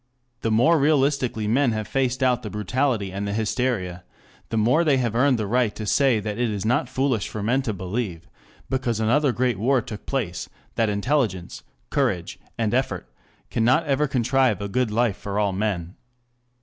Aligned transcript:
The 0.41 0.49
more 0.49 0.79
realistically 0.79 1.47
men 1.47 1.73
have 1.73 1.87
faced 1.87 2.23
out 2.23 2.41
the 2.41 2.49
brutality 2.49 3.11
and 3.11 3.27
the 3.27 3.33
hysteria, 3.33 4.03
the 4.49 4.57
more 4.57 4.83
they 4.83 4.97
have 4.97 5.13
earned 5.13 5.37
the 5.37 5.45
right 5.45 5.75
to 5.75 5.85
say 5.85 6.19
that 6.19 6.39
it 6.39 6.49
is 6.49 6.65
not 6.65 6.89
foolish 6.89 7.27
for 7.29 7.43
men 7.43 7.61
to 7.61 7.71
believe, 7.71 8.27
because 8.67 8.99
another 8.99 9.31
great 9.31 9.59
war 9.59 9.79
took 9.79 10.07
place, 10.07 10.49
that 10.73 10.89
intelligence, 10.89 11.61
courage 11.91 12.39
and 12.57 12.73
effort 12.73 13.13
cannot 13.51 13.85
ever 13.85 14.07
contrive 14.07 14.59
a 14.59 14.67
good 14.67 14.89
life 14.89 15.17
for 15.17 15.37
all 15.37 15.51
men. 15.53 15.93